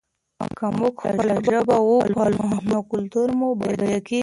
که 0.57 0.65
موږ 0.79 0.93
خپله 1.03 1.35
ژبه 1.47 1.77
وپالو 1.89 2.47
نو 2.71 2.77
کلتور 2.91 3.27
مو 3.39 3.47
بډایه 3.59 3.99
کېږي. 4.07 4.19